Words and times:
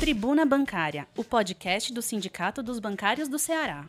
Tribuna 0.00 0.46
Bancária, 0.46 1.06
o 1.14 1.22
podcast 1.22 1.92
do 1.92 2.00
Sindicato 2.00 2.62
dos 2.62 2.78
Bancários 2.78 3.28
do 3.28 3.38
Ceará. 3.38 3.84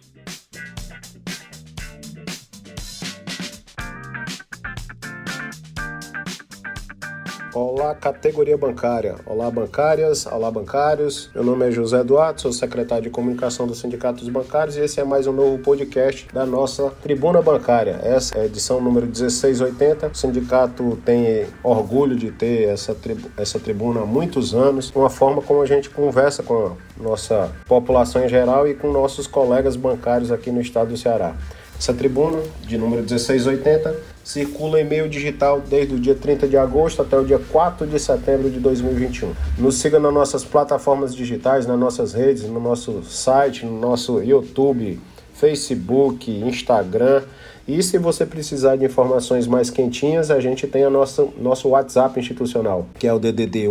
Olá, 7.54 7.94
categoria 7.94 8.58
bancária. 8.58 9.16
Olá, 9.26 9.52
bancárias. 9.52 10.26
Olá, 10.26 10.50
bancários. 10.50 11.30
Meu 11.36 11.44
nome 11.44 11.68
é 11.68 11.72
José 11.72 12.00
Eduardo, 12.00 12.40
sou 12.40 12.54
secretário 12.54 13.04
de 13.04 13.10
comunicação 13.10 13.68
do 13.68 13.76
Sindicato 13.76 14.22
dos 14.22 14.30
Bancários 14.30 14.78
e 14.78 14.80
esse 14.80 15.02
é 15.02 15.04
mais 15.04 15.28
um 15.28 15.34
novo 15.34 15.60
podcast 15.60 16.30
da 16.34 16.46
nossa 16.46 16.90
Tribuna 17.02 17.42
Bancária. 17.42 18.00
Essa 18.04 18.38
é 18.38 18.42
a 18.44 18.46
edição 18.46 18.80
número 18.80 19.06
1680. 19.06 20.08
O 20.08 20.16
sindicato 20.16 20.98
tem 21.04 21.46
orgulho 21.62 22.16
de 22.16 22.32
ter 22.32 22.70
essa, 22.70 22.96
tribu 22.96 23.30
essa 23.36 23.60
tribuna 23.60 24.04
há 24.04 24.06
muitos 24.06 24.54
anos, 24.54 24.90
uma 24.96 25.10
forma 25.10 25.42
como 25.42 25.62
a 25.62 25.66
gente 25.66 25.90
conversa 25.90 26.42
com 26.42 26.68
a 27.00 27.04
nossa 27.04 27.52
população 27.68 28.24
em 28.24 28.30
geral 28.30 28.66
e 28.66 28.76
com 28.76 28.90
nossos 28.90 29.28
colegas 29.28 29.76
bancários 29.76 30.32
aqui 30.32 30.52
no 30.52 30.62
estado 30.62 30.92
do 30.92 30.98
Ceará. 30.98 31.36
Essa 31.82 31.96
tribuna, 31.96 32.38
de 32.68 32.78
número 32.78 33.02
1680, 33.02 33.96
circula 34.24 34.80
em 34.80 34.84
meio 34.84 35.10
digital 35.10 35.60
desde 35.60 35.96
o 35.96 36.00
dia 36.00 36.14
30 36.14 36.48
de 36.48 36.56
agosto 36.56 37.02
até 37.02 37.18
o 37.18 37.26
dia 37.26 37.42
4 37.52 37.88
de 37.88 37.98
setembro 37.98 38.52
de 38.52 38.60
2021. 38.60 39.34
Nos 39.58 39.80
siga 39.80 40.00
nas 40.00 40.14
nossas 40.14 40.44
plataformas 40.44 41.16
digitais, 41.16 41.66
nas 41.66 41.80
nossas 41.80 42.14
redes, 42.14 42.44
no 42.44 42.60
nosso 42.60 43.04
site, 43.04 43.66
no 43.66 43.80
nosso 43.80 44.22
YouTube, 44.22 45.00
Facebook, 45.34 46.30
Instagram. 46.30 47.24
E 47.68 47.82
se 47.82 47.98
você 47.98 48.28
precisar 48.28 48.76
de 48.76 48.86
informações 48.86 49.48
mais 49.48 49.72
quentinhas, 49.72 50.30
a 50.30 50.40
gente 50.40 50.68
tem 50.68 50.84
a 50.84 50.90
nossa, 50.92 51.28
nosso 51.40 51.70
WhatsApp 51.70 52.20
institucional, 52.20 52.86
que 53.00 53.08
é 53.08 53.14
o 53.14 53.18
DDD 53.18 53.66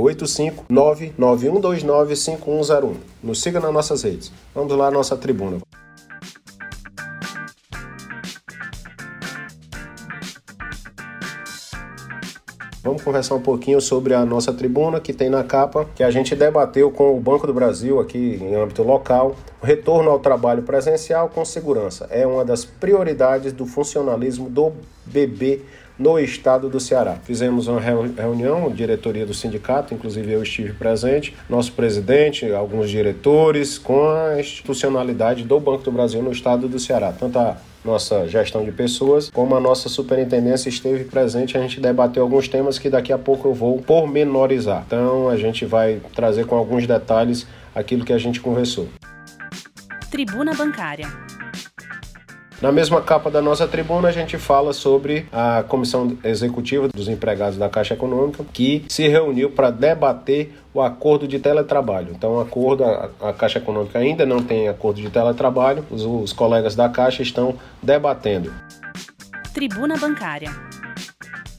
85991295101. 0.69 2.93
Nos 3.23 3.41
siga 3.41 3.61
nas 3.61 3.73
nossas 3.73 4.03
redes. 4.03 4.33
Vamos 4.53 4.77
lá, 4.77 4.91
nossa 4.91 5.17
tribuna. 5.17 5.59
Vamos 13.01 13.05
conversar 13.05 13.35
um 13.35 13.41
pouquinho 13.41 13.81
sobre 13.81 14.13
a 14.13 14.27
nossa 14.27 14.53
tribuna 14.53 15.01
que 15.01 15.15
tem 15.15 15.31
na 15.31 15.43
capa, 15.43 15.89
que 15.95 16.03
a 16.03 16.11
gente 16.11 16.37
debateu 16.37 16.91
com 16.91 17.17
o 17.17 17.21
Banco 17.21 17.47
do 17.47 17.55
Brasil 17.55 17.99
aqui 17.99 18.39
em 18.39 18.55
âmbito 18.55 18.83
local. 18.83 19.37
O 19.63 19.65
retorno 19.65 20.11
ao 20.11 20.19
trabalho 20.19 20.63
presencial 20.65 21.31
com 21.31 21.43
segurança 21.43 22.07
é 22.11 22.27
uma 22.27 22.45
das 22.45 22.63
prioridades 22.63 23.55
do 23.55 23.65
funcionalismo 23.65 24.51
do 24.51 24.73
BB 25.07 25.63
no 25.99 26.19
estado 26.19 26.69
do 26.69 26.79
Ceará. 26.79 27.17
Fizemos 27.25 27.69
uma 27.69 27.81
reunião, 27.81 28.71
diretoria 28.71 29.25
do 29.25 29.33
sindicato, 29.33 29.95
inclusive 29.95 30.31
eu 30.31 30.43
estive 30.43 30.75
presente, 30.75 31.35
nosso 31.49 31.73
presidente, 31.73 32.53
alguns 32.53 32.91
diretores, 32.91 33.79
com 33.79 34.11
a 34.11 34.39
institucionalidade 34.39 35.43
do 35.45 35.59
Banco 35.59 35.85
do 35.85 35.93
Brasil 35.93 36.23
no 36.23 36.33
estado 36.33 36.69
do 36.69 36.79
Ceará, 36.79 37.15
tanto 37.19 37.39
a 37.39 37.57
nossa 37.85 38.27
gestão 38.29 38.65
de 38.65 38.73
pessoas, 38.73 39.31
como 39.31 39.57
a 39.57 39.61
nossa 39.61 39.89
superintendência 39.89 40.69
esteve 40.69 41.05
presente, 41.05 41.57
a 41.57 41.61
gente 41.61 41.81
debateu 41.81 42.23
alguns 42.23 42.49
temas 42.49 42.79
que 42.79 42.91
daqui 42.91 43.13
a 43.13 43.19
pouco 43.19 43.49
eu 43.49 43.55
vou 43.55 43.79
pormenorizar. 43.79 44.85
Então 44.87 45.29
a 45.29 45.37
gente 45.37 45.65
vai 45.65 46.01
trazer 46.15 46.47
com 46.47 46.57
alguns 46.57 46.87
detalhes 46.87 47.47
aquilo 47.75 48.05
que 48.05 48.13
a 48.13 48.19
gente 48.19 48.41
conversou. 48.41 48.89
Tribuna 50.11 50.53
Bancária. 50.55 51.07
Na 52.61 52.71
mesma 52.71 53.01
capa 53.01 53.31
da 53.31 53.41
nossa 53.41 53.67
tribuna, 53.67 54.09
a 54.09 54.13
gente 54.13 54.37
fala 54.37 54.75
sobre 54.75 55.27
a 55.33 55.65
comissão 55.67 56.19
executiva 56.23 56.89
dos 56.89 57.09
empregados 57.09 57.57
da 57.57 57.71
Caixa 57.71 57.95
Econômica, 57.95 58.45
que 58.53 58.85
se 58.87 59.09
reuniu 59.09 59.51
para 59.51 59.71
debater 59.71 60.53
o 60.75 60.83
acordo 60.83 61.27
de 61.27 61.39
teletrabalho. 61.39 62.13
Então, 62.15 62.35
o 62.35 62.41
acordo, 62.41 62.85
a, 62.85 63.09
a, 63.23 63.33
Caixa 63.33 63.59
Econômica 63.59 63.99
ainda 63.99 64.27
não 64.27 64.43
tem 64.43 64.69
acordo 64.69 65.01
de 65.01 65.09
teletrabalho, 65.09 65.87
os, 65.91 66.03
os 66.05 66.35
colegas 66.35 66.77
da 66.77 66.89
Caixa 66.89 67.23
estão 67.23 67.55
debatendo. 67.83 68.53
Tribuna 69.55 69.97
Bancária. 69.97 70.51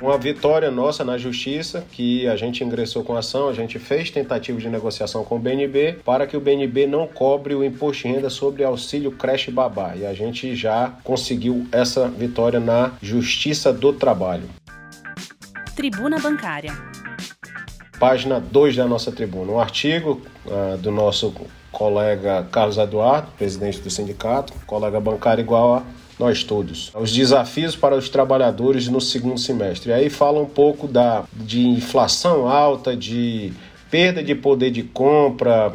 Uma 0.02 0.18
vitória 0.18 0.72
nossa 0.72 1.06
na 1.06 1.16
justiça, 1.16 1.86
que 1.92 2.28
a 2.28 2.36
gente 2.36 2.64
ingressou 2.64 3.04
com 3.04 3.16
ação, 3.16 3.48
a 3.48 3.54
gente 3.54 3.78
fez 3.78 4.10
tentativa 4.10 4.58
de 4.58 4.68
negociação 4.68 5.24
com 5.24 5.36
o 5.36 5.40
BNB 5.40 6.00
para 6.04 6.26
que 6.26 6.36
o 6.36 6.42
BNB 6.42 6.88
não 6.88 7.06
cobre 7.06 7.54
o 7.54 7.64
imposto 7.64 8.08
de 8.08 8.16
renda 8.16 8.28
sobre 8.28 8.64
auxílio 8.64 9.12
creche 9.12 9.52
babá. 9.52 9.96
E 9.96 10.04
a 10.04 10.14
gente 10.14 10.56
já 10.56 10.92
conseguiu 11.04 11.68
essa 11.72 12.08
vitória 12.08 12.60
na 12.60 12.94
Justiça 13.00 13.72
do 13.72 13.94
Trabalho. 13.94 14.50
Tribuna 15.76 16.18
Bancária. 16.20 16.74
Página 18.00 18.40
2 18.40 18.78
da 18.78 18.88
nossa 18.88 19.12
tribuna. 19.12 19.52
Um 19.52 19.60
artigo 19.60 20.20
uh, 20.48 20.78
do 20.78 20.90
nosso 20.92 21.32
colega 21.72 22.48
Carlos 22.52 22.78
Eduardo, 22.78 23.28
presidente 23.38 23.80
do 23.80 23.90
sindicato, 23.90 24.54
colega 24.66 25.00
bancário 25.00 25.42
igual 25.42 25.76
a 25.76 25.84
nós 26.20 26.44
todos. 26.44 26.92
Os 26.94 27.12
desafios 27.12 27.76
para 27.76 27.96
os 27.96 28.10
trabalhadores 28.10 28.88
no 28.88 29.02
segundo 29.02 29.40
semestre. 29.40 29.92
Aí 29.92 30.10
fala 30.10 30.40
um 30.40 30.46
pouco 30.46 30.88
da, 30.88 31.24
de 31.34 31.68
inflação 31.68 32.48
alta, 32.48 32.96
de 32.96 33.52
perda 33.90 34.24
de 34.24 34.36
poder 34.36 34.72
de 34.72 34.84
compra, 34.84 35.74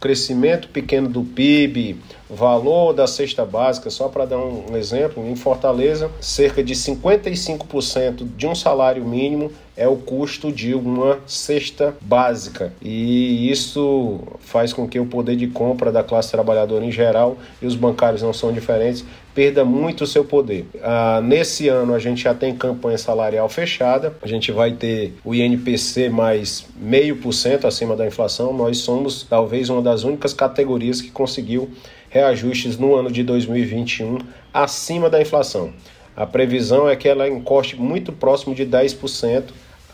crescimento 0.00 0.68
pequeno 0.68 1.08
do 1.08 1.22
PIB, 1.22 1.98
valor 2.28 2.92
da 2.92 3.06
cesta 3.06 3.44
básica, 3.44 3.90
só 3.90 4.08
para 4.08 4.26
dar 4.26 4.38
um 4.38 4.76
exemplo, 4.76 5.26
em 5.26 5.34
Fortaleza, 5.34 6.10
cerca 6.20 6.62
de 6.62 6.74
55% 6.74 8.26
de 8.36 8.46
um 8.46 8.54
salário 8.54 9.04
mínimo 9.04 9.50
é 9.76 9.86
o 9.86 9.96
custo 9.96 10.50
de 10.50 10.74
uma 10.74 11.20
cesta 11.24 11.94
básica. 12.00 12.72
E 12.82 13.48
isso 13.48 14.18
faz 14.40 14.72
com 14.72 14.88
que 14.88 14.98
o 14.98 15.06
poder 15.06 15.36
de 15.36 15.46
compra 15.46 15.92
da 15.92 16.02
classe 16.02 16.32
trabalhadora 16.32 16.84
em 16.84 16.90
geral, 16.90 17.38
e 17.62 17.66
os 17.66 17.76
bancários 17.76 18.20
não 18.20 18.32
são 18.32 18.52
diferentes, 18.52 19.04
perda 19.32 19.64
muito 19.64 20.02
o 20.02 20.06
seu 20.06 20.24
poder. 20.24 20.66
Ah, 20.82 21.20
nesse 21.22 21.68
ano 21.68 21.94
a 21.94 21.98
gente 22.00 22.24
já 22.24 22.34
tem 22.34 22.56
campanha 22.56 22.98
salarial 22.98 23.48
fechada, 23.48 24.12
a 24.20 24.26
gente 24.26 24.50
vai 24.50 24.72
ter 24.72 25.14
o 25.24 25.32
INPC 25.32 26.08
mais 26.08 26.66
meio 26.76 27.14
por 27.18 27.32
cento 27.32 27.64
acima 27.64 27.94
da 27.94 28.04
inflação. 28.04 28.52
Nós 28.52 28.78
somos 28.78 29.24
talvez 29.30 29.70
uma 29.70 29.80
das 29.80 30.02
únicas 30.02 30.34
categorias 30.34 31.00
que 31.00 31.12
conseguiu 31.12 31.70
reajustes 32.10 32.78
no 32.78 32.94
ano 32.94 33.10
de 33.10 33.22
2021 33.22 34.18
acima 34.52 35.08
da 35.10 35.20
inflação. 35.20 35.72
A 36.16 36.26
previsão 36.26 36.88
é 36.88 36.96
que 36.96 37.08
ela 37.08 37.28
encoste 37.28 37.76
muito 37.76 38.12
próximo 38.12 38.54
de 38.54 38.66
10%, 38.66 39.44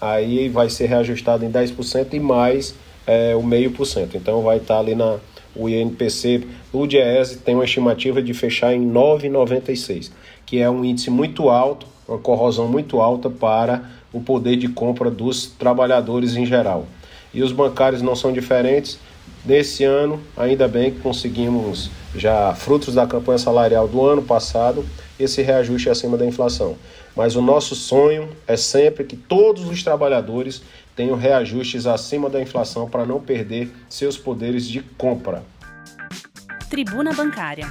aí 0.00 0.48
vai 0.48 0.70
ser 0.70 0.86
reajustado 0.86 1.44
em 1.44 1.50
10% 1.50 2.14
e 2.14 2.20
mais 2.20 2.74
é, 3.06 3.36
o 3.36 3.42
meio 3.42 3.70
por 3.72 3.84
cento. 3.84 4.16
Então 4.16 4.42
vai 4.42 4.56
estar 4.58 4.78
ali 4.78 4.94
na 4.94 5.18
o 5.56 5.68
INPC, 5.68 6.46
o 6.72 6.86
DIEESE 6.86 7.38
tem 7.38 7.54
uma 7.54 7.64
estimativa 7.64 8.20
de 8.20 8.34
fechar 8.34 8.74
em 8.74 8.90
9,96, 8.90 10.10
que 10.44 10.58
é 10.58 10.68
um 10.68 10.84
índice 10.84 11.10
muito 11.10 11.48
alto, 11.48 11.86
uma 12.08 12.18
corrosão 12.18 12.66
muito 12.66 13.00
alta 13.00 13.30
para 13.30 13.84
o 14.12 14.20
poder 14.20 14.56
de 14.56 14.68
compra 14.68 15.10
dos 15.10 15.46
trabalhadores 15.46 16.34
em 16.34 16.44
geral. 16.44 16.86
E 17.32 17.42
os 17.42 17.52
bancários 17.52 18.02
não 18.02 18.14
são 18.14 18.32
diferentes. 18.32 18.98
Nesse 19.44 19.84
ano, 19.84 20.22
ainda 20.36 20.66
bem 20.66 20.90
que 20.90 21.00
conseguimos 21.00 21.90
já 22.16 22.54
frutos 22.54 22.94
da 22.94 23.06
campanha 23.06 23.36
salarial 23.36 23.86
do 23.86 24.04
ano 24.04 24.22
passado, 24.22 24.86
esse 25.20 25.42
reajuste 25.42 25.90
acima 25.90 26.16
da 26.16 26.24
inflação. 26.24 26.76
Mas 27.14 27.36
o 27.36 27.42
nosso 27.42 27.74
sonho 27.74 28.28
é 28.46 28.56
sempre 28.56 29.04
que 29.04 29.16
todos 29.16 29.68
os 29.68 29.82
trabalhadores 29.82 30.62
tenham 30.96 31.16
reajustes 31.16 31.86
acima 31.86 32.30
da 32.30 32.40
inflação 32.40 32.88
para 32.88 33.04
não 33.04 33.20
perder 33.20 33.70
seus 33.88 34.16
poderes 34.16 34.66
de 34.66 34.80
compra. 34.80 35.42
Tribuna 36.70 37.12
Bancária. 37.12 37.66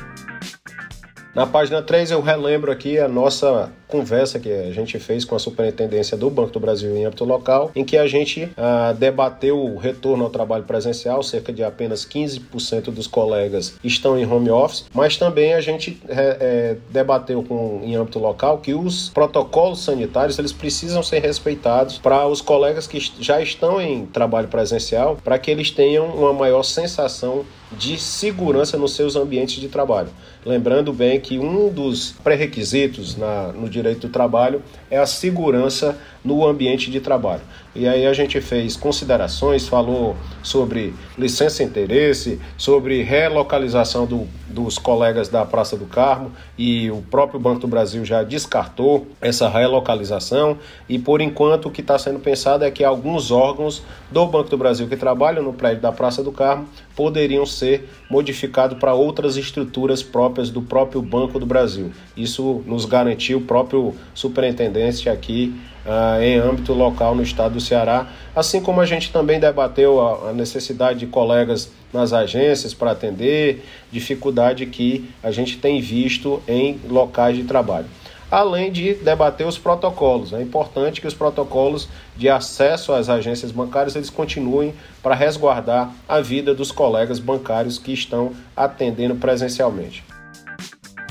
Na 1.34 1.48
página 1.48 1.82
3 1.82 2.12
eu 2.12 2.22
relembro 2.22 2.72
aqui 2.72 3.00
a 3.00 3.08
nossa 3.08 3.72
conversa 3.94 4.40
que 4.40 4.52
a 4.52 4.72
gente 4.72 4.98
fez 4.98 5.24
com 5.24 5.36
a 5.36 5.40
Superintendência 5.40 6.18
do 6.18 6.28
Banco 6.28 6.50
do 6.50 6.60
Brasil 6.60 6.98
em 6.98 7.06
âmbito 7.06 7.24
local, 7.24 7.70
em 7.76 7.84
que 7.86 7.96
a 7.96 8.08
gente 8.08 8.50
ah, 8.58 8.92
debateu 8.98 9.64
o 9.64 9.78
retorno 9.78 10.24
ao 10.24 10.32
trabalho 10.32 10.64
presencial, 10.64 11.22
cerca 11.22 11.54
de 11.54 11.64
apenas 11.64 12.04
15% 12.04 12.86
dos 12.86 13.06
colegas 13.06 13.76
estão 13.84 14.18
em 14.18 14.26
home 14.26 14.50
office, 14.50 14.86
mas 14.96 15.16
também 15.16 15.54
a 15.54 15.62
gente 15.62 16.02
é, 16.10 16.38
é, 16.40 16.78
debateu 16.90 17.44
com, 17.44 17.82
em 17.84 17.96
âmbito 17.96 18.18
local 18.18 18.58
que 18.58 18.74
os 18.74 19.10
protocolos 19.10 19.84
sanitários 19.84 20.40
eles 20.40 20.52
precisam 20.52 21.04
ser 21.04 21.20
respeitados 21.20 22.00
para 22.00 22.26
os 22.28 22.42
colegas 22.42 22.88
que 22.88 23.00
já 23.20 23.40
estão 23.42 23.80
em 23.80 24.08
trabalho 24.08 24.48
presencial, 24.48 25.20
para 25.24 25.38
que 25.38 25.52
eles 25.52 25.70
tenham 25.70 26.08
uma 26.08 26.34
maior 26.34 26.64
sensação 26.64 27.46
de 27.78 28.00
segurança 28.00 28.78
nos 28.78 28.96
seus 28.96 29.16
ambientes 29.16 29.60
de 29.60 29.68
trabalho. 29.68 30.10
Lembrando 30.46 30.92
bem 30.92 31.20
que 31.20 31.40
um 31.40 31.70
dos 31.70 32.12
pré-requisitos 32.24 33.16
no 33.56 33.70
direito 33.70 33.83
do 34.02 34.10
trabalho 34.10 34.62
é 34.90 34.98
a 34.98 35.06
segurança 35.06 35.98
no 36.24 36.48
ambiente 36.48 36.90
de 36.90 37.00
trabalho. 37.00 37.42
E 37.76 37.88
aí 37.88 38.06
a 38.06 38.14
gente 38.14 38.40
fez 38.40 38.78
considerações, 38.78 39.68
falou 39.68 40.16
sobre 40.44 40.94
licença 41.18 41.64
interesse, 41.64 42.40
sobre 42.56 43.02
relocalização 43.02 44.06
do, 44.06 44.28
dos 44.48 44.78
colegas 44.78 45.28
da 45.28 45.44
Praça 45.44 45.76
do 45.76 45.86
Carmo 45.86 46.32
e 46.56 46.92
o 46.92 47.02
próprio 47.02 47.40
Banco 47.40 47.62
do 47.62 47.68
Brasil 47.68 48.06
já 48.06 48.22
descartou 48.22 49.08
essa 49.20 49.50
relocalização 49.50 50.58
e 50.88 51.00
por 51.00 51.20
enquanto 51.20 51.66
o 51.66 51.72
que 51.72 51.82
está 51.82 51.98
sendo 51.98 52.20
pensado 52.20 52.64
é 52.64 52.70
que 52.70 52.84
alguns 52.84 53.32
órgãos 53.32 53.82
do 54.12 54.26
Banco 54.28 54.50
do 54.50 54.58
Brasil 54.58 54.88
que 54.88 54.96
trabalham 54.96 55.44
no 55.44 55.54
prédio 55.54 55.82
da 55.82 55.92
Praça 55.92 56.22
do 56.22 56.32
Carmo 56.32 56.68
poderiam 56.96 57.46
ser 57.46 57.90
modificados 58.08 58.78
para 58.78 58.94
outras 58.94 59.36
estruturas 59.36 60.04
próprias 60.04 60.52
do 60.52 60.62
próprio 60.62 61.02
Banco 61.02 61.40
do 61.40 61.46
Brasil. 61.46 61.92
Isso 62.16 62.64
nos 62.68 62.86
garantiu 62.86 63.40
o 63.40 63.42
próprio 63.42 63.96
superintendente 64.14 65.10
aqui 65.10 65.54
uh, 65.86 66.22
em 66.22 66.38
âmbito 66.38 66.74
local 66.74 67.16
no 67.16 67.24
estado 67.24 67.54
do 67.54 67.62
Ceará, 67.62 68.08
assim 68.36 68.62
como 68.62 68.82
a 68.82 68.86
gente 68.86 69.12
também 69.12 69.40
debateu 69.40 70.02
a, 70.02 70.30
a 70.30 70.34
necessidade 70.34 71.00
de 71.00 71.08
colegas 71.08 71.72
nas 71.92 72.14
agências 72.14 72.74
para 72.74 72.92
atender, 72.92 73.66
dificuldade 73.92 74.66
que 74.66 75.10
a 75.22 75.32
gente 75.32 75.58
tem 75.58 75.80
visto 75.80 76.42
em 76.48 76.80
locais 76.90 77.36
de 77.36 77.44
trabalho 77.44 77.88
além 78.34 78.72
de 78.72 78.96
debater 78.96 79.46
os 79.46 79.60
protocolos. 79.60 80.34
É 80.34 80.42
importante 80.42 81.00
que 81.00 81.06
os 81.06 81.14
protocolos 81.14 81.88
de 82.18 82.28
acesso 82.28 82.92
às 82.92 83.08
agências 83.08 83.52
bancárias 83.52 83.96
eles 83.96 84.10
continuem 84.10 84.74
para 85.04 85.14
resguardar 85.14 85.92
a 86.10 86.20
vida 86.20 86.56
dos 86.56 86.72
colegas 86.72 87.20
bancários 87.20 87.78
que 87.78 87.94
estão 87.94 88.34
atendendo 88.58 89.14
presencialmente. 89.14 90.04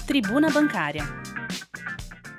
Tribuna 0.04 0.50
Bancária. 0.50 1.04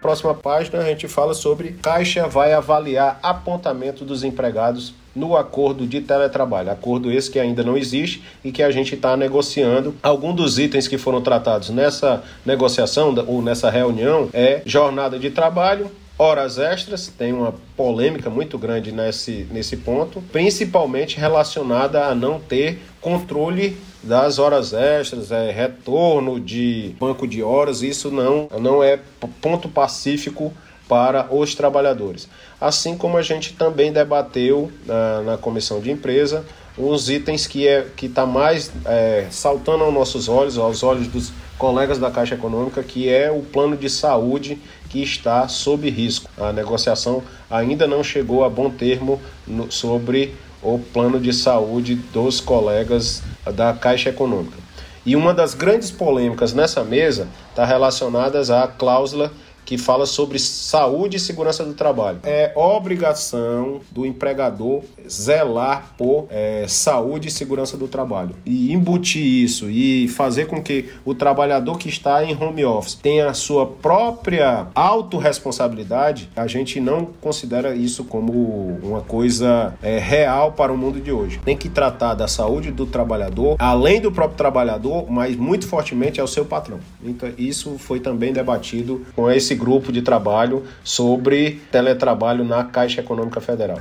Próxima 0.04 0.34
página 0.34 0.80
a 0.80 0.84
gente 0.84 1.08
fala 1.08 1.34
sobre 1.34 1.78
Caixa 1.82 2.28
vai 2.28 2.52
avaliar 2.52 3.18
apontamento 3.24 4.04
dos 4.04 4.22
empregados 4.22 4.94
no 5.16 5.38
acordo 5.38 5.88
de 5.88 6.02
teletrabalho. 6.02 6.72
Acordo 6.72 7.10
esse 7.10 7.32
que 7.32 7.40
ainda 7.40 7.64
não 7.64 7.78
existe 7.78 8.22
e 8.44 8.52
que 8.52 8.62
a 8.62 8.70
gente 8.70 8.96
está 8.96 9.16
negociando. 9.16 9.96
Algum 10.04 10.36
dos 10.36 10.60
itens 10.60 10.90
que 10.90 10.98
foram 10.98 11.22
tratados 11.22 11.70
nessa 11.70 12.22
negociação 12.46 13.16
ou 13.26 13.42
nessa 13.42 13.70
reunião 13.70 14.28
é 14.34 14.62
jornada 14.66 15.18
de 15.18 15.30
trabalho, 15.30 15.90
horas 16.20 16.58
extras, 16.58 17.08
tem 17.08 17.32
uma 17.32 17.56
polêmica 17.78 18.30
muito 18.30 18.58
grande 18.58 18.92
nesse, 18.92 19.48
nesse 19.52 19.78
ponto, 19.78 20.22
principalmente 20.34 21.18
relacionada 21.18 22.08
a 22.08 22.14
não 22.14 22.42
ter 22.42 22.82
controle 23.00 23.78
das 24.04 24.38
horas 24.38 24.74
extras, 24.74 25.32
é 25.32 25.50
retorno 25.50 26.40
de 26.40 26.94
banco 27.00 27.26
de 27.26 27.42
horas, 27.42 27.82
isso 27.82 28.12
não, 28.12 28.50
não 28.60 28.84
é 28.84 29.00
ponto 29.42 29.70
pacífico 29.70 30.54
para 30.88 31.34
os 31.34 31.56
trabalhadores. 31.56 32.28
Assim 32.60 32.98
como 32.98 33.18
a 33.18 33.22
gente 33.22 33.54
também 33.54 33.92
debateu 33.92 34.70
na, 34.86 35.22
na 35.22 35.38
comissão 35.38 35.80
de 35.80 35.90
empresa 35.90 36.46
uns 36.78 37.10
itens 37.10 37.46
que 37.46 37.68
é 37.68 37.86
que 37.96 38.08
está 38.08 38.26
mais 38.26 38.72
é, 38.86 39.28
saltando 39.30 39.84
aos 39.84 39.94
nossos 39.94 40.28
olhos, 40.28 40.58
aos 40.58 40.84
olhos 40.84 41.08
dos 41.08 41.32
colegas 41.58 42.00
da 42.00 42.10
Caixa 42.10 42.36
Econômica, 42.36 42.84
que 42.84 43.08
é 43.08 43.32
o 43.32 43.42
plano 43.42 43.78
de 43.78 43.90
saúde 43.90 44.60
que 44.90 45.02
está 45.02 45.48
sob 45.48 45.90
risco. 45.90 46.30
A 46.38 46.52
negociação 46.52 47.24
ainda 47.50 47.88
não 47.88 48.04
chegou 48.04 48.44
a 48.44 48.50
bom 48.50 48.70
termo 48.70 49.22
no, 49.48 49.72
sobre 49.72 50.36
o 50.64 50.80
plano 50.80 51.20
de 51.20 51.34
saúde 51.34 51.96
dos 51.96 52.40
colegas 52.40 53.22
da 53.54 53.74
Caixa 53.74 54.10
Econômica. 54.10 54.58
E 55.06 55.16
uma 55.16 55.34
das 55.34 55.54
grandes 55.54 55.92
polêmicas 55.92 56.54
nessa 56.54 56.84
mesa 56.84 57.28
está 57.50 57.66
relacionada 57.66 58.40
à 58.40 58.68
cláusula 58.68 59.32
que 59.66 59.78
fala 59.78 60.06
sobre 60.06 60.40
saúde 60.40 61.18
e 61.18 61.20
segurança 61.20 61.64
do 61.64 61.74
trabalho. 61.74 62.20
É 62.24 62.52
obrigação 62.56 63.82
do 63.92 64.06
empregador 64.06 64.82
zelar 65.08 65.94
por 65.98 66.28
é, 66.30 66.66
saúde 66.68 67.28
e 67.28 67.32
segurança 67.32 67.78
do 67.78 67.88
trabalho. 67.88 68.36
E 68.46 68.72
embutir 68.74 69.24
isso 69.24 69.70
e 69.70 70.08
fazer 70.08 70.48
com 70.48 70.62
que 70.62 70.90
o 71.06 71.14
trabalhador 71.14 71.78
que 71.78 71.90
está 71.90 72.24
em 72.24 72.36
home 72.36 72.66
office 72.66 72.96
tenha 72.96 73.30
a 73.30 73.34
sua 73.34 73.66
própria 73.66 74.68
autorresponsabilidade, 74.76 76.30
a 76.36 76.48
gente 76.48 76.80
não 76.80 77.06
considera 77.22 77.76
isso 77.76 78.04
como 78.04 78.80
uma 78.84 79.02
coisa 79.02 79.76
é, 79.82 79.98
real 79.98 80.52
para 80.52 80.72
o 80.72 80.78
mundo 80.78 81.00
de 81.00 81.12
hoje. 81.12 81.40
Tem 81.44 81.58
que 81.58 81.70
tratar 81.70 82.14
da 82.14 82.28
saúde 82.28 82.72
do 82.72 82.86
trabalhador, 82.86 83.56
além 83.60 84.02
do 84.02 84.12
próprio 84.12 84.38
trabalhador, 84.38 85.10
mas 85.10 85.36
muito 85.36 85.68
fortemente 85.68 86.20
ao 86.20 86.28
seu 86.28 86.46
patrão. 86.46 86.80
Então, 87.04 87.32
isso 87.38 87.78
foi 87.78 88.00
também 88.00 88.34
debatido 88.34 89.06
com 89.16 89.30
esse 89.30 89.53
esse 89.54 89.56
grupo 89.56 89.92
de 89.92 90.02
trabalho 90.02 90.64
sobre 90.84 91.62
teletrabalho 91.72 92.44
na 92.44 92.64
Caixa 92.64 93.02
Econômica 93.02 93.40
Federal. 93.40 93.80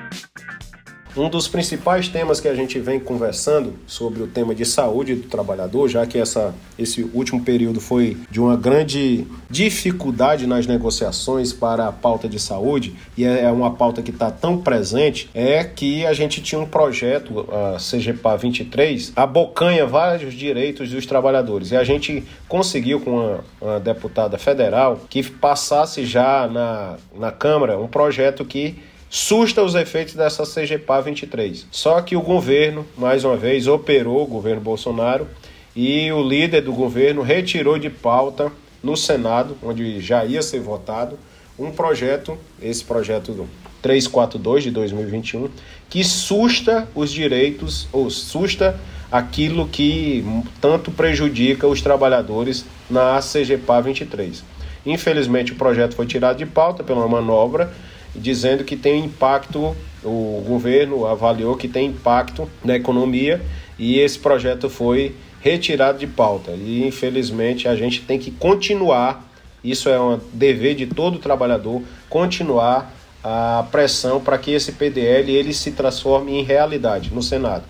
Um 1.16 1.30
dos 1.30 1.48
principais 1.48 2.08
temas 2.08 2.40
que 2.40 2.48
a 2.48 2.56
gente 2.56 2.80
vem 2.80 3.00
conversando 3.00 3.76
sobre 3.86 4.24
o 4.24 4.28
tema 4.28 4.56
de 4.56 4.66
saúde 4.66 5.14
do 5.14 5.28
trabalhador, 5.28 5.88
já 5.88 6.08
que 6.08 6.18
essa, 6.18 6.56
esse 6.78 7.04
último 7.14 7.44
período 7.44 7.80
foi 7.80 8.18
de 8.32 8.42
uma 8.42 8.58
grande 8.58 9.28
dificuldade 9.48 10.48
nas 10.48 10.66
negociações 10.66 11.54
para 11.54 11.88
a 11.88 11.92
pauta 11.92 12.28
de 12.28 12.40
saúde, 12.40 12.96
e 13.16 13.24
é 13.24 13.52
uma 13.52 13.76
pauta 13.76 14.02
que 14.02 14.10
está 14.10 14.32
tão 14.32 14.58
presente, 14.58 15.30
é 15.36 15.64
que 15.64 16.04
a 16.04 16.14
gente 16.14 16.42
tinha 16.42 16.60
um 16.60 16.66
projeto, 16.66 17.46
a 17.52 17.78
CGPA 17.78 18.36
23, 18.36 19.14
abocanha 19.16 19.86
vários 19.86 20.34
direitos 20.34 20.90
dos 20.90 21.06
trabalhadores. 21.06 21.70
E 21.70 21.76
a 21.76 21.84
gente 21.84 22.24
conseguiu 22.48 23.00
com 23.00 23.40
uma 23.62 23.80
deputada 23.80 24.40
federal 24.40 25.00
que 25.08 25.22
passasse 25.22 26.06
já 26.08 26.48
na, 26.48 26.98
na 27.16 27.32
Câmara 27.32 27.78
um 27.78 27.88
projeto 27.88 28.44
que 28.44 28.82
susta 29.14 29.62
os 29.62 29.76
efeitos 29.76 30.16
dessa 30.16 30.42
CGPA 30.42 31.00
23. 31.00 31.68
Só 31.70 32.02
que 32.02 32.16
o 32.16 32.22
governo, 32.22 32.84
mais 32.98 33.24
uma 33.24 33.38
vez, 33.38 33.68
operou 33.68 34.24
o 34.24 34.26
governo 34.26 34.60
Bolsonaro 34.60 35.28
e 35.76 36.12
o 36.12 36.28
líder 36.28 36.62
do 36.62 36.74
governo 36.74 37.22
retirou 37.22 37.78
de 37.78 37.92
pauta 37.92 38.52
no 38.82 38.98
Senado, 38.98 39.56
onde 39.62 40.02
já 40.02 40.26
ia 40.26 40.42
ser 40.42 40.62
votado, 40.62 41.20
um 41.60 41.70
projeto, 41.70 42.36
esse 42.60 42.84
projeto 42.84 43.48
342 43.84 44.64
de 44.64 44.72
2021, 44.72 45.48
que 45.92 46.04
susta 46.04 46.88
os 46.96 47.12
direitos, 47.12 47.88
ou 47.92 48.10
susta 48.10 48.80
aquilo 49.12 49.68
que 49.68 50.26
tanto 50.60 50.90
prejudica 50.90 51.68
os 51.68 51.84
trabalhadores 51.84 52.66
na 52.90 53.20
CGPA 53.20 53.80
23. 53.80 54.44
Infelizmente, 54.84 55.52
o 55.52 55.56
projeto 55.56 55.94
foi 55.94 56.08
tirado 56.08 56.38
de 56.38 56.48
pauta 56.48 56.84
pela 56.84 57.08
manobra 57.08 57.72
dizendo 58.16 58.64
que 58.64 58.76
tem 58.76 59.06
impacto, 59.06 59.76
o 60.04 60.44
governo 60.48 61.06
avaliou 61.06 61.56
que 61.56 61.68
tem 61.68 61.88
impacto 61.88 62.50
na 62.64 62.76
economia 62.76 63.42
e 63.78 64.00
esse 64.00 64.20
projeto 64.20 64.70
foi 64.70 65.16
retirado 65.42 66.00
de 66.00 66.08
pauta. 66.08 66.52
E 66.52 66.86
infelizmente 66.88 67.68
a 67.68 67.76
gente 67.76 68.02
tem 68.02 68.20
que 68.20 68.32
continuar, 68.32 69.30
isso 69.64 69.90
é 69.90 70.00
um 70.00 70.20
dever 70.32 70.76
de 70.76 70.88
todo 70.88 71.20
trabalhador, 71.20 71.82
continuar 72.10 72.94
a 73.24 73.66
pressão 73.72 74.20
para 74.20 74.38
que 74.38 74.52
esse 74.52 74.74
PDL 74.74 75.32
ele 75.32 75.54
se 75.54 75.72
transforme 75.72 76.34
em 76.34 76.44
realidade 76.44 77.14
no 77.14 77.24
Senado. 77.24 77.64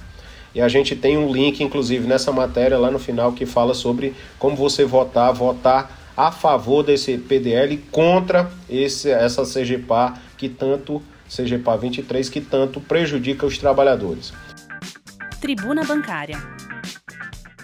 E 0.56 0.62
a 0.62 0.68
gente 0.68 0.96
tem 0.96 1.18
um 1.18 1.32
link, 1.32 1.64
inclusive, 1.64 2.08
nessa 2.08 2.32
matéria 2.32 2.78
lá 2.78 2.92
no 2.92 3.00
final 3.00 3.32
que 3.32 3.46
fala 3.46 3.74
sobre 3.74 4.14
como 4.38 4.56
você 4.56 4.86
votar, 4.86 5.34
votar 5.34 6.14
a 6.16 6.32
favor 6.32 6.84
desse 6.84 7.18
PDL 7.18 7.78
contra 7.92 8.52
esse, 8.70 9.10
essa 9.10 9.44
CGPA 9.44 10.14
que 10.44 10.50
tanto, 10.50 11.02
CGPA 11.30 11.78
23, 11.78 12.28
que 12.28 12.42
tanto 12.42 12.82
prejudica 12.82 13.46
os 13.46 13.58
trabalhadores. 13.58 14.34
Tribuna 15.40 15.86
Bancária. 15.86 16.38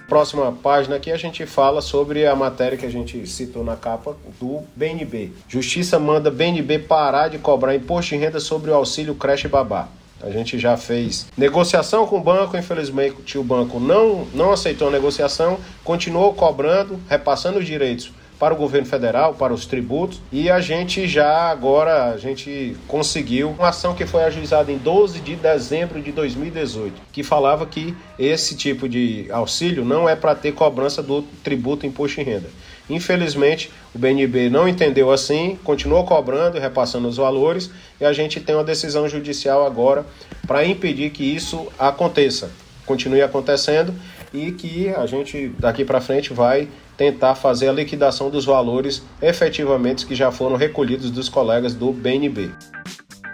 Próxima 0.07 0.51
página 0.53 0.95
aqui 0.95 1.11
a 1.11 1.17
gente 1.17 1.45
fala 1.45 1.81
sobre 1.81 2.25
a 2.25 2.33
matéria 2.35 2.77
que 2.77 2.85
a 2.85 2.89
gente 2.89 3.27
citou 3.27 3.65
na 3.65 3.75
capa 3.75 4.15
do 4.39 4.61
BNB. 4.77 5.33
Justiça 5.47 5.99
manda 5.99 6.31
BNB 6.31 6.79
parar 6.79 7.27
de 7.27 7.37
cobrar 7.37 7.75
imposto 7.75 8.15
de 8.15 8.21
renda 8.21 8.39
sobre 8.39 8.71
o 8.71 8.73
auxílio 8.73 9.13
creche 9.13 9.49
babá. 9.49 9.89
A 10.21 10.29
gente 10.29 10.57
já 10.57 10.77
fez 10.77 11.27
negociação 11.37 12.07
com 12.07 12.17
o 12.17 12.21
banco, 12.21 12.57
infelizmente 12.57 13.37
o 13.37 13.43
banco 13.43 13.79
não, 13.79 14.25
não 14.33 14.51
aceitou 14.51 14.87
a 14.87 14.91
negociação, 14.91 15.59
continuou 15.83 16.33
cobrando, 16.33 16.99
repassando 17.09 17.59
os 17.59 17.65
direitos 17.65 18.11
para 18.39 18.53
o 18.53 18.57
governo 18.57 18.87
federal, 18.87 19.33
para 19.33 19.53
os 19.53 19.65
tributos, 19.65 20.21
e 20.31 20.49
a 20.49 20.61
gente 20.61 21.07
já 21.07 21.51
agora 21.51 22.05
a 22.13 22.17
gente 22.17 22.75
conseguiu 22.87 23.49
uma 23.49 23.67
ação 23.67 23.93
que 23.93 24.05
foi 24.05 24.23
ajuizada 24.23 24.71
em 24.71 24.77
12 24.77 25.19
de 25.19 25.35
dezembro 25.35 26.01
de 26.01 26.13
2018, 26.13 27.01
que 27.11 27.21
falava 27.21 27.65
que 27.65 27.93
esse 28.17 28.55
tipo 28.55 28.87
de 28.87 29.27
auxílio 29.29 29.83
não 29.83 30.07
é 30.07 30.15
para 30.15 30.33
ter 30.33 30.53
cobrança 30.53 31.03
do 31.03 31.21
tributo 31.43 31.85
imposto 31.85 32.21
em 32.21 32.23
renda. 32.23 32.49
Infelizmente, 32.89 33.69
o 33.93 33.99
BNB 33.99 34.49
não 34.49 34.67
entendeu 34.67 35.11
assim, 35.11 35.59
continuou 35.63 36.05
cobrando 36.05 36.57
e 36.57 36.61
repassando 36.61 37.07
os 37.07 37.17
valores, 37.17 37.69
e 37.99 38.05
a 38.05 38.13
gente 38.13 38.39
tem 38.39 38.55
uma 38.55 38.63
decisão 38.63 39.07
judicial 39.07 39.65
agora 39.65 40.05
para 40.47 40.65
impedir 40.65 41.11
que 41.11 41.23
isso 41.23 41.67
aconteça, 41.77 42.49
continue 42.85 43.21
acontecendo 43.21 43.93
e 44.33 44.51
que 44.51 44.89
a 44.89 45.05
gente 45.05 45.49
daqui 45.59 45.83
para 45.83 46.01
frente 46.01 46.33
vai 46.33 46.67
tentar 46.97 47.35
fazer 47.35 47.69
a 47.69 47.71
liquidação 47.71 48.29
dos 48.29 48.45
valores 48.45 49.03
efetivamente 49.21 50.05
que 50.05 50.15
já 50.15 50.31
foram 50.31 50.55
recolhidos 50.55 51.09
dos 51.11 51.29
colegas 51.29 51.73
do 51.73 51.91
BNB. 51.91 52.51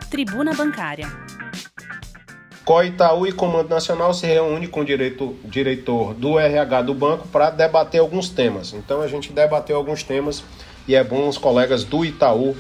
Tribuna 0.10 0.54
Bancária. 0.54 1.08
COITAU 2.64 3.28
e 3.28 3.32
Comando 3.32 3.70
Nacional 3.70 4.12
se 4.14 4.26
reúne 4.26 4.68
com 4.68 4.82
o 4.82 4.86
direito, 4.86 5.36
diretor 5.46 6.16
do 6.16 6.40
RH 6.40 6.82
do 6.82 6.96
banco 6.96 7.28
para 7.28 7.52
debater 7.52 8.02
alguns 8.02 8.30
temas. 8.30 8.74
Então 8.74 9.02
a 9.02 9.08
gente 9.08 9.32
debateu 9.32 9.78
alguns 9.78 10.02
temas 10.02 10.44
e 10.88 10.96
é 10.96 11.04
bom 11.04 11.28
os 11.28 11.38
colegas 11.38 11.84
do 11.84 12.04
Itaú 12.04 12.56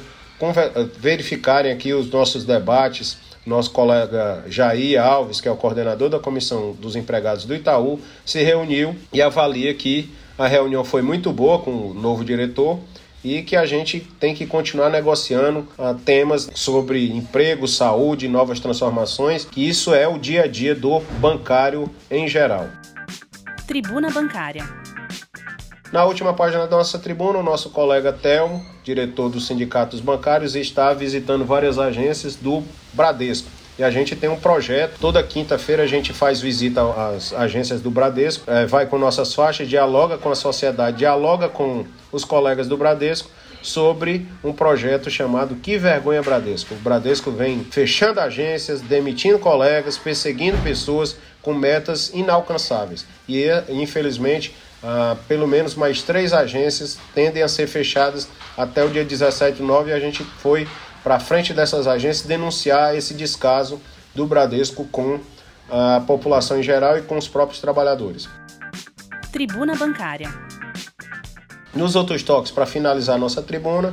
verificarem 0.98 1.72
aqui 1.72 1.94
os 1.94 2.10
nossos 2.12 2.46
debates. 2.46 3.18
Nosso 3.46 3.72
colega 3.72 4.44
Jair 4.48 5.02
Alves, 5.02 5.40
que 5.40 5.48
é 5.48 5.52
o 5.52 5.56
coordenador 5.56 6.10
da 6.10 6.20
Comissão 6.20 6.72
dos 6.74 6.96
Empregados 6.96 7.46
do 7.46 7.54
Itaú, 7.54 8.00
se 8.26 8.42
reuniu 8.42 8.96
e 9.14 9.22
avalia 9.22 9.74
que 9.74 10.10
a 10.38 10.48
reunião 10.48 10.84
foi 10.84 11.02
muito 11.02 11.32
boa 11.32 11.60
com 11.60 11.72
o 11.72 11.94
novo 11.94 12.26
diretor 12.26 12.80
e 13.24 13.42
que 13.42 13.56
a 13.56 13.66
gente 13.66 14.00
tem 14.20 14.36
que 14.36 14.46
continuar 14.46 14.90
negociando 14.90 15.68
uh, 15.80 15.96
temas 16.06 16.48
sobre 16.54 17.10
emprego, 17.12 17.68
saúde, 17.68 18.28
novas 18.28 18.60
transformações, 18.60 19.46
que 19.46 19.68
isso 19.68 19.94
é 19.94 20.08
o 20.08 20.20
dia 20.20 20.44
a 20.44 20.48
dia 20.48 20.76
do 20.76 21.00
bancário 21.20 21.90
em 22.10 22.28
geral. 22.28 22.68
Tribuna 23.66 24.12
Bancária. 24.12 24.64
Na 25.92 26.04
última 26.06 26.34
página 26.34 26.68
da 26.68 26.78
nossa 26.78 27.00
tribuna, 27.00 27.40
o 27.40 27.44
nosso 27.44 27.72
colega 27.72 28.14
Telmo, 28.14 28.64
diretor 28.86 29.30
dos 29.30 29.48
sindicatos 29.48 30.00
bancários, 30.00 30.56
está 30.56 30.94
visitando 30.94 31.44
várias 31.44 31.80
agências 31.80 32.36
do 32.36 32.64
Bradesco. 32.94 33.50
E 33.78 33.84
a 33.84 33.90
gente 33.90 34.16
tem 34.16 34.30
um 34.30 34.38
projeto, 34.38 34.98
toda 35.02 35.22
quinta-feira 35.22 35.84
a 35.84 35.88
gente 35.88 36.14
faz 36.14 36.40
visita 36.40 36.82
às 36.82 37.34
agências 37.34 37.82
do 37.82 37.92
Bradesco, 37.92 38.50
é, 38.50 38.66
vai 38.66 38.86
com 38.86 38.98
nossas 38.98 39.34
faixas, 39.34 39.68
dialoga 39.68 40.18
com 40.18 40.30
a 40.30 40.36
sociedade, 40.36 40.98
dialoga 40.98 41.50
com 41.50 41.86
os 42.12 42.24
colegas 42.24 42.68
do 42.68 42.78
Bradesco 42.78 43.30
sobre 43.62 44.28
um 44.44 44.54
projeto 44.54 45.10
chamado 45.10 45.56
Que 45.56 45.78
Vergonha 45.78 46.22
Bradesco. 46.22 46.76
O 46.76 46.78
Bradesco 46.78 47.32
vem 47.32 47.66
fechando 47.66 48.20
agências, 48.20 48.80
demitindo 48.80 49.40
colegas, 49.40 49.98
perseguindo 49.98 50.58
pessoas 50.60 51.18
com 51.42 51.54
metas 51.54 52.12
inalcançáveis. 52.14 53.06
E, 53.28 53.46
infelizmente, 53.70 54.56
ah, 54.88 55.18
pelo 55.28 55.48
menos 55.48 55.74
mais 55.74 56.04
três 56.04 56.32
agências 56.32 57.00
tendem 57.16 57.42
a 57.42 57.48
ser 57.48 57.66
fechadas 57.66 58.28
até 58.56 58.84
o 58.84 58.90
dia 58.90 59.04
17 59.04 59.58
de 59.58 59.64
nove 59.64 59.90
e 59.90 59.94
a 59.94 60.00
gente 60.00 60.24
foi 60.24 60.68
para 61.04 61.20
frente 61.20 61.56
dessas 61.56 61.88
agências 61.88 62.28
denunciar 62.28 62.96
esse 62.96 63.16
descaso 63.16 63.82
do 64.14 64.28
Bradesco 64.28 64.86
com 64.92 65.20
a 65.72 66.04
população 66.06 66.60
em 66.60 66.62
geral 66.62 67.00
e 67.00 67.02
com 67.02 67.18
os 67.18 67.28
próprios 67.28 67.60
trabalhadores. 67.60 68.30
Tribuna 69.32 69.76
Bancária. 69.76 70.30
Nos 71.74 71.96
outros 71.96 72.22
toques, 72.22 72.52
para 72.52 72.68
finalizar 72.68 73.18
nossa 73.18 73.42
tribuna, 73.42 73.92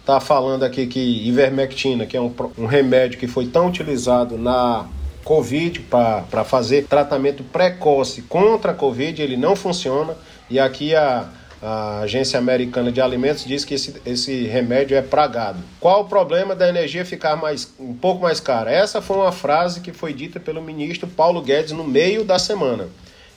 está 0.00 0.18
falando 0.18 0.64
aqui 0.64 0.88
que 0.88 0.98
ivermectina, 1.28 2.04
que 2.04 2.16
é 2.16 2.20
um, 2.20 2.34
um 2.58 2.66
remédio 2.66 3.16
que 3.16 3.28
foi 3.28 3.46
tão 3.46 3.68
utilizado 3.68 4.36
na 4.36 4.86
Covid 5.24 5.80
para 5.80 6.44
fazer 6.44 6.86
tratamento 6.86 7.42
precoce 7.44 8.22
contra 8.22 8.72
a 8.72 8.74
Covid, 8.74 9.20
ele 9.20 9.36
não 9.36 9.54
funciona. 9.54 10.16
E 10.50 10.58
aqui 10.58 10.94
a, 10.94 11.28
a 11.62 12.00
Agência 12.00 12.38
Americana 12.38 12.90
de 12.90 13.00
Alimentos 13.00 13.44
diz 13.44 13.64
que 13.64 13.74
esse, 13.74 13.94
esse 14.04 14.46
remédio 14.46 14.96
é 14.96 15.02
pragado. 15.02 15.58
Qual 15.80 16.02
o 16.02 16.04
problema 16.04 16.54
da 16.54 16.68
energia 16.68 17.04
ficar 17.04 17.36
mais, 17.36 17.72
um 17.78 17.94
pouco 17.94 18.22
mais 18.22 18.40
cara? 18.40 18.70
Essa 18.70 19.00
foi 19.00 19.16
uma 19.16 19.32
frase 19.32 19.80
que 19.80 19.92
foi 19.92 20.12
dita 20.12 20.40
pelo 20.40 20.60
ministro 20.60 21.08
Paulo 21.08 21.40
Guedes 21.40 21.72
no 21.72 21.84
meio 21.84 22.24
da 22.24 22.38
semana. 22.38 22.88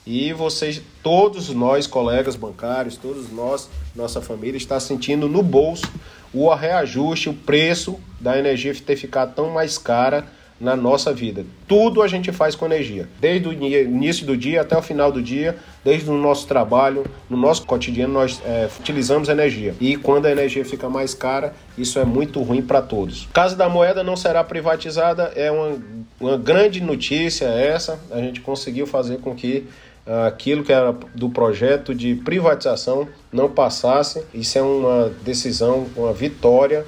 E 0.04 0.32
vocês, 0.32 0.80
todos 1.02 1.48
nós, 1.50 1.86
colegas 1.86 2.36
bancários, 2.36 2.96
todos 2.96 3.30
nós, 3.32 3.68
nossa 3.94 4.20
família, 4.20 4.56
está 4.56 4.78
sentindo 4.78 5.28
no 5.28 5.42
bolso 5.42 5.90
o 6.32 6.52
reajuste, 6.52 7.28
o 7.28 7.34
preço 7.34 7.98
da 8.20 8.38
energia 8.38 8.74
ter 8.74 8.96
ficado 8.96 9.34
tão 9.34 9.50
mais 9.50 9.78
cara 9.78 10.26
na 10.60 10.74
nossa 10.74 11.12
vida. 11.12 11.44
Tudo 11.68 12.02
a 12.02 12.08
gente 12.08 12.32
faz 12.32 12.54
com 12.54 12.64
energia, 12.64 13.08
desde 13.20 13.48
o 13.48 13.52
início 13.52 14.26
do 14.26 14.36
dia 14.36 14.62
até 14.62 14.76
o 14.76 14.82
final 14.82 15.12
do 15.12 15.22
dia, 15.22 15.56
desde 15.84 16.08
o 16.10 16.14
nosso 16.14 16.46
trabalho, 16.46 17.04
no 17.28 17.36
nosso 17.36 17.66
cotidiano 17.66 18.12
nós 18.12 18.40
é, 18.44 18.68
utilizamos 18.80 19.28
energia. 19.28 19.74
E 19.80 19.96
quando 19.96 20.26
a 20.26 20.30
energia 20.30 20.64
fica 20.64 20.88
mais 20.88 21.14
cara, 21.14 21.54
isso 21.76 21.98
é 21.98 22.04
muito 22.04 22.42
ruim 22.42 22.62
para 22.62 22.80
todos. 22.80 23.28
Casa 23.32 23.54
da 23.54 23.68
Moeda 23.68 24.02
não 24.02 24.16
será 24.16 24.42
privatizada, 24.42 25.32
é 25.36 25.50
uma, 25.50 25.76
uma 26.18 26.36
grande 26.36 26.80
notícia 26.80 27.46
essa. 27.46 28.00
A 28.10 28.18
gente 28.18 28.40
conseguiu 28.40 28.86
fazer 28.86 29.18
com 29.18 29.34
que 29.34 29.66
uh, 30.06 30.26
aquilo 30.26 30.64
que 30.64 30.72
era 30.72 30.94
do 31.14 31.28
projeto 31.28 31.94
de 31.94 32.14
privatização 32.14 33.06
não 33.30 33.50
passasse. 33.50 34.24
Isso 34.32 34.58
é 34.58 34.62
uma 34.62 35.12
decisão, 35.22 35.86
uma 35.96 36.12
vitória 36.12 36.84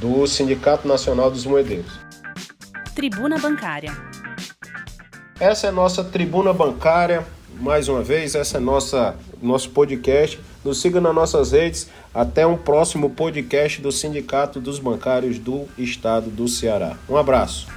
do 0.00 0.26
Sindicato 0.26 0.86
Nacional 0.86 1.30
dos 1.30 1.46
Moedeiros. 1.46 2.05
Tribuna 2.96 3.38
Bancária. 3.38 3.94
Essa 5.38 5.66
é 5.66 5.70
nossa 5.70 6.02
Tribuna 6.02 6.54
Bancária. 6.54 7.26
Mais 7.60 7.88
uma 7.88 8.02
vez, 8.02 8.34
essa 8.34 8.56
é 8.56 8.60
nossa 8.60 9.14
nosso 9.42 9.68
podcast. 9.68 10.40
Nos 10.64 10.80
siga 10.80 10.98
nas 10.98 11.14
nossas 11.14 11.52
redes. 11.52 11.90
Até 12.14 12.46
um 12.46 12.56
próximo 12.56 13.10
podcast 13.10 13.82
do 13.82 13.92
Sindicato 13.92 14.60
dos 14.60 14.78
Bancários 14.78 15.38
do 15.38 15.66
Estado 15.76 16.30
do 16.30 16.48
Ceará. 16.48 16.96
Um 17.06 17.18
abraço. 17.18 17.68